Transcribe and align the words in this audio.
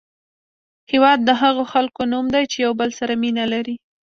هېواد 0.91 1.19
د 1.23 1.29
هغو 1.41 1.63
خلکو 1.73 2.01
نوم 2.11 2.25
دی 2.33 2.43
چې 2.51 2.57
یو 2.65 2.73
بل 2.79 2.89
سره 2.99 3.13
مینه 3.23 3.45
لري. 3.53 3.75